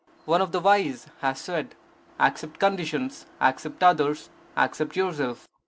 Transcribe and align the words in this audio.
One 0.25 0.41
of 0.41 0.51
the 0.51 0.59
wise 0.59 1.05
has 1.19 1.39
said: 1.39 1.75
accept 2.19 2.57
conditions, 2.59 3.27
accept 3.39 3.83
others, 3.83 4.31
accept 4.57 4.95
yourself. 4.95 5.47